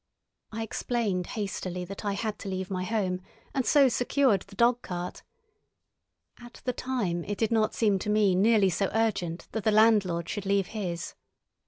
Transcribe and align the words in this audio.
I 0.51 0.63
explained 0.63 1.27
hastily 1.37 1.85
that 1.85 2.03
I 2.03 2.13
had 2.13 2.39
to 2.39 2.49
leave 2.49 2.71
my 2.71 2.83
home, 2.83 3.21
and 3.53 3.67
so 3.67 3.87
secured 3.87 4.41
the 4.47 4.55
dog 4.55 4.81
cart. 4.81 5.21
At 6.39 6.59
the 6.65 6.73
time 6.73 7.23
it 7.25 7.37
did 7.37 7.51
not 7.51 7.75
seem 7.75 7.99
to 7.99 8.09
me 8.09 8.33
nearly 8.33 8.71
so 8.71 8.89
urgent 8.95 9.47
that 9.51 9.63
the 9.63 9.69
landlord 9.71 10.27
should 10.27 10.47
leave 10.47 10.65
his. 10.73 11.13